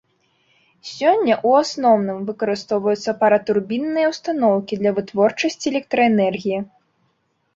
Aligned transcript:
Сёння 0.91 1.33
ў 1.47 1.65
асноўным 1.65 2.19
выкарыстоўваюцца 2.29 3.11
паратурбінныя 3.21 4.07
ўстаноўкі 4.13 4.73
для 4.81 4.91
вытворчасці 5.01 5.65
электраэнергіі. 5.73 6.59